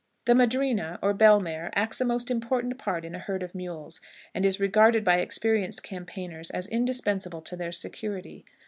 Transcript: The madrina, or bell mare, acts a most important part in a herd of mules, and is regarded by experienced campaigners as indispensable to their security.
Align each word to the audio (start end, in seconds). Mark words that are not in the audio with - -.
The 0.25 0.33
madrina, 0.33 0.97
or 1.03 1.13
bell 1.13 1.39
mare, 1.39 1.69
acts 1.75 2.01
a 2.01 2.05
most 2.05 2.31
important 2.31 2.79
part 2.79 3.05
in 3.05 3.13
a 3.13 3.19
herd 3.19 3.43
of 3.43 3.53
mules, 3.53 4.01
and 4.33 4.47
is 4.47 4.59
regarded 4.59 5.03
by 5.03 5.17
experienced 5.17 5.83
campaigners 5.83 6.49
as 6.49 6.65
indispensable 6.69 7.41
to 7.43 7.55
their 7.55 7.71
security. 7.71 8.43